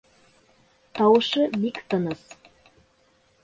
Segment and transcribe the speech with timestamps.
[0.99, 2.23] Тауышы бик тыныс.